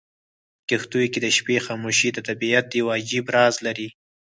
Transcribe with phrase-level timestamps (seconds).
[0.59, 3.87] په کښتونو کې د شپې خاموشي د طبیعت یو عجیب راز لري.